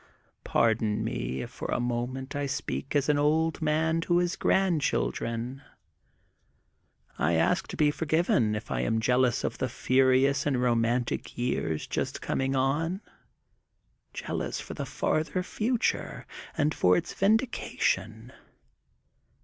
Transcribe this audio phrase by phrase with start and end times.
[0.43, 5.61] "Pardon me, if for a moment I speaik as an old man to his grandchildren.
[7.19, 11.85] I ask to be forgiven if I am jealous of the furious and romantic years
[11.85, 13.01] just coming on,
[14.11, 16.25] jealous for the farther future,
[16.57, 18.33] and for its vindication.